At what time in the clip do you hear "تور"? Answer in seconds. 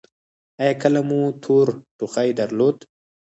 1.43-1.67